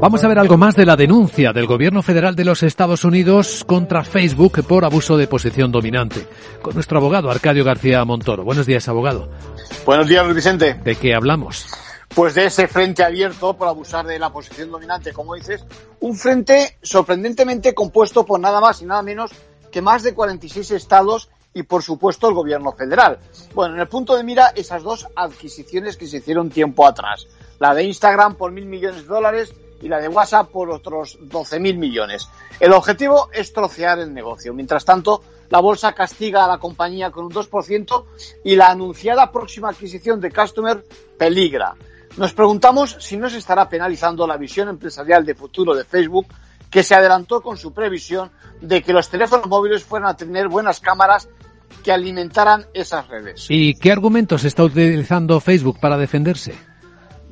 Vamos 0.00 0.22
a 0.22 0.28
ver 0.28 0.38
algo 0.38 0.56
más 0.56 0.76
de 0.76 0.86
la 0.86 0.94
denuncia 0.94 1.52
del 1.52 1.66
gobierno 1.66 2.02
federal 2.02 2.36
de 2.36 2.44
los 2.44 2.62
Estados 2.62 3.04
Unidos 3.04 3.64
contra 3.66 4.04
Facebook 4.04 4.64
por 4.64 4.84
abuso 4.84 5.16
de 5.16 5.26
posición 5.26 5.72
dominante. 5.72 6.24
Con 6.62 6.74
nuestro 6.74 6.98
abogado 6.98 7.30
Arcadio 7.30 7.64
García 7.64 8.04
Montoro. 8.04 8.44
Buenos 8.44 8.66
días, 8.66 8.88
abogado. 8.88 9.28
Buenos 9.84 10.06
días, 10.06 10.24
Luis 10.24 10.36
Vicente. 10.36 10.74
¿De 10.74 10.94
qué 10.94 11.14
hablamos? 11.14 11.66
Pues 12.14 12.34
de 12.34 12.46
ese 12.46 12.68
frente 12.68 13.02
abierto 13.02 13.56
por 13.56 13.66
abusar 13.66 14.06
de 14.06 14.18
la 14.18 14.30
posición 14.30 14.70
dominante, 14.70 15.12
como 15.12 15.34
dices, 15.34 15.64
un 16.00 16.16
frente 16.16 16.78
sorprendentemente 16.80 17.74
compuesto 17.74 18.24
por 18.24 18.38
nada 18.38 18.60
más 18.60 18.80
y 18.82 18.86
nada 18.86 19.02
menos 19.02 19.32
que 19.72 19.82
más 19.82 20.04
de 20.04 20.14
46 20.14 20.70
estados 20.70 21.28
y, 21.58 21.64
por 21.64 21.82
supuesto, 21.82 22.28
el 22.28 22.34
gobierno 22.34 22.72
federal. 22.72 23.18
Bueno, 23.52 23.74
en 23.74 23.80
el 23.80 23.88
punto 23.88 24.16
de 24.16 24.22
mira, 24.22 24.52
esas 24.54 24.84
dos 24.84 25.08
adquisiciones 25.16 25.96
que 25.96 26.06
se 26.06 26.18
hicieron 26.18 26.50
tiempo 26.50 26.86
atrás. 26.86 27.26
La 27.58 27.74
de 27.74 27.82
Instagram 27.82 28.36
por 28.36 28.52
mil 28.52 28.66
millones 28.66 29.02
de 29.02 29.08
dólares 29.08 29.52
y 29.80 29.88
la 29.88 29.98
de 29.98 30.08
WhatsApp 30.08 30.50
por 30.50 30.70
otros 30.70 31.18
12.000 31.20 31.76
millones. 31.76 32.28
El 32.60 32.72
objetivo 32.72 33.28
es 33.32 33.52
trocear 33.52 33.98
el 33.98 34.14
negocio. 34.14 34.54
Mientras 34.54 34.84
tanto, 34.84 35.22
la 35.50 35.60
bolsa 35.60 35.92
castiga 35.92 36.44
a 36.44 36.48
la 36.48 36.58
compañía 36.58 37.10
con 37.10 37.24
un 37.24 37.32
2% 37.32 38.04
y 38.44 38.54
la 38.54 38.68
anunciada 38.68 39.32
próxima 39.32 39.70
adquisición 39.70 40.20
de 40.20 40.30
Customer 40.30 40.84
peligra. 41.16 41.74
Nos 42.16 42.34
preguntamos 42.34 42.96
si 43.00 43.16
no 43.16 43.28
se 43.28 43.38
estará 43.38 43.68
penalizando 43.68 44.26
la 44.26 44.36
visión 44.36 44.68
empresarial 44.68 45.24
de 45.24 45.34
futuro 45.34 45.74
de 45.74 45.84
Facebook, 45.84 46.26
que 46.70 46.82
se 46.82 46.94
adelantó 46.94 47.40
con 47.40 47.56
su 47.56 47.72
previsión 47.72 48.30
de 48.60 48.82
que 48.82 48.92
los 48.92 49.08
teléfonos 49.08 49.46
móviles 49.46 49.84
fueran 49.84 50.10
a 50.10 50.16
tener 50.16 50.48
buenas 50.48 50.80
cámaras 50.80 51.28
que 51.88 51.92
alimentaran 51.94 52.66
esas 52.74 53.08
redes. 53.08 53.46
¿Y 53.48 53.72
qué 53.72 53.90
argumentos 53.90 54.44
está 54.44 54.62
utilizando 54.62 55.40
Facebook 55.40 55.80
para 55.80 55.96
defenderse? 55.96 56.54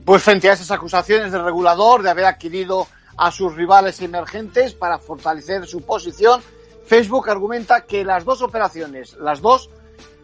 Pues 0.03 0.23
frente 0.23 0.49
a 0.49 0.55
esas 0.55 0.71
acusaciones 0.71 1.31
del 1.31 1.45
regulador 1.45 2.03
de 2.03 2.09
haber 2.09 2.25
adquirido 2.25 2.87
a 3.19 3.31
sus 3.31 3.55
rivales 3.55 4.01
emergentes 4.01 4.73
para 4.73 4.99
fortalecer 4.99 5.67
su 5.67 5.83
posición, 5.83 6.41
Facebook 6.87 7.29
argumenta 7.29 7.83
que 7.83 8.03
las 8.03 8.25
dos 8.25 8.41
operaciones, 8.41 9.19
las 9.21 9.43
dos, 9.43 9.69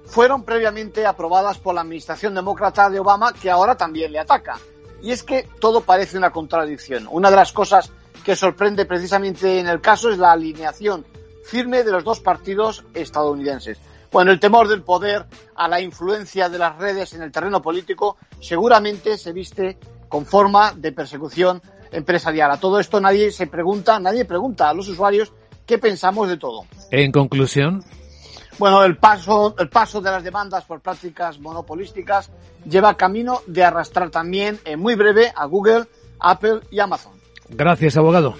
fueron 0.06 0.44
previamente 0.44 1.04
aprobadas 1.04 1.58
por 1.58 1.74
la 1.74 1.82
administración 1.82 2.34
demócrata 2.34 2.88
de 2.88 3.00
Obama, 3.00 3.34
que 3.34 3.50
ahora 3.50 3.76
también 3.76 4.12
le 4.12 4.18
ataca. 4.18 4.58
Y 5.02 5.10
es 5.10 5.22
que 5.22 5.46
todo 5.60 5.82
parece 5.82 6.16
una 6.16 6.30
contradicción. 6.30 7.06
Una 7.10 7.28
de 7.28 7.36
las 7.36 7.52
cosas 7.52 7.92
que 8.24 8.34
sorprende 8.34 8.86
precisamente 8.86 9.58
en 9.58 9.68
el 9.68 9.82
caso 9.82 10.08
es 10.08 10.16
la 10.16 10.32
alineación 10.32 11.04
firme 11.44 11.84
de 11.84 11.92
los 11.92 12.02
dos 12.02 12.20
partidos 12.20 12.82
estadounidenses. 12.94 13.76
Bueno, 14.12 14.30
el 14.30 14.38
temor 14.38 14.68
del 14.68 14.82
poder 14.82 15.24
a 15.54 15.68
la 15.68 15.80
influencia 15.80 16.50
de 16.50 16.58
las 16.58 16.76
redes 16.76 17.14
en 17.14 17.22
el 17.22 17.32
terreno 17.32 17.62
político 17.62 18.18
seguramente 18.40 19.16
se 19.16 19.32
viste 19.32 19.78
con 20.08 20.26
forma 20.26 20.72
de 20.76 20.92
persecución 20.92 21.62
empresarial. 21.90 22.50
A 22.50 22.60
todo 22.60 22.78
esto 22.78 23.00
nadie 23.00 23.30
se 23.30 23.46
pregunta, 23.46 23.98
nadie 23.98 24.26
pregunta 24.26 24.68
a 24.68 24.74
los 24.74 24.86
usuarios 24.88 25.32
qué 25.64 25.78
pensamos 25.78 26.28
de 26.28 26.36
todo. 26.36 26.66
En 26.90 27.10
conclusión. 27.10 27.82
Bueno, 28.58 28.84
el 28.84 28.98
paso, 28.98 29.54
el 29.58 29.70
paso 29.70 30.02
de 30.02 30.10
las 30.10 30.22
demandas 30.22 30.64
por 30.64 30.80
prácticas 30.80 31.38
monopolísticas 31.38 32.30
lleva 32.68 32.98
camino 32.98 33.40
de 33.46 33.64
arrastrar 33.64 34.10
también 34.10 34.60
en 34.66 34.78
muy 34.78 34.94
breve 34.94 35.32
a 35.34 35.46
Google, 35.46 35.84
Apple 36.20 36.60
y 36.70 36.80
Amazon. 36.80 37.12
Gracias, 37.48 37.96
abogado. 37.96 38.34